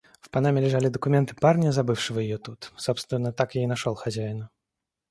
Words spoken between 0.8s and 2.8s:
документы парня, забывшего её тут.